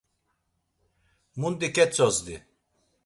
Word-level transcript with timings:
Mundi 1.39 1.69
ketzozdi. 1.75 2.35